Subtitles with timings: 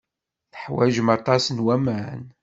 [0.53, 2.21] Teḥwajem aṭas n waman.